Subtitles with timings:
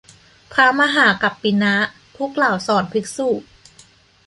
[0.53, 1.75] พระมหากัปปินะ
[2.15, 3.29] ผู้กล่าวสอนภิกษุ